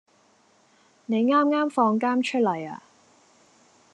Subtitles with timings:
[1.05, 2.81] 你啱啱放監出嚟呀？